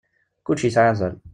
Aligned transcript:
Kullec 0.45 0.63
yesɛa 0.63 0.89
azal. 0.91 1.15